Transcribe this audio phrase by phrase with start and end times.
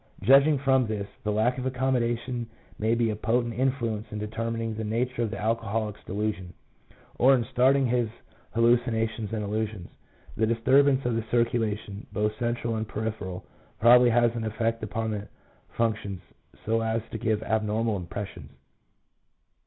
[0.23, 4.83] Judging from this, the lack of accommodation may be a potent influence in determining the
[4.83, 6.55] nature of the alcoholic's delusions,
[7.19, 8.09] or in starting his
[8.55, 9.89] hallucina tions and illusions.
[10.35, 13.45] The disturbance of the circulation, both central and peripheral,
[13.79, 15.27] probably has an effect upon the
[15.77, 16.19] functions,
[16.65, 18.51] so as to give abnormal impressions.